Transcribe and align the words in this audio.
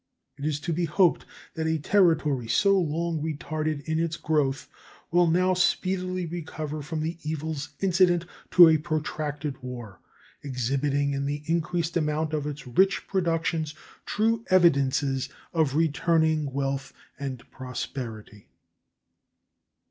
It 0.35 0.45
is 0.45 0.59
to 0.61 0.73
be 0.73 0.85
hoped 0.85 1.25
that 1.53 1.67
a 1.67 1.77
territory 1.77 2.47
so 2.47 2.75
long 2.75 3.21
retarded 3.21 3.83
in 3.83 3.99
its 3.99 4.17
growth 4.17 4.67
will 5.11 5.27
now 5.27 5.53
speedily 5.53 6.25
recover 6.25 6.81
from 6.81 7.01
the 7.01 7.19
evils 7.21 7.69
incident 7.81 8.25
to 8.49 8.67
a 8.67 8.79
protracted 8.79 9.61
war, 9.61 9.99
exhibiting 10.41 11.13
in 11.13 11.27
the 11.27 11.43
increased 11.45 11.95
amount 11.97 12.33
of 12.33 12.47
its 12.47 12.65
rich 12.65 13.05
productions 13.07 13.75
true 14.07 14.43
evidences 14.49 15.29
of 15.53 15.75
returning 15.75 16.51
wealth 16.51 16.93
and 17.19 17.43
prosperity. 17.51 18.47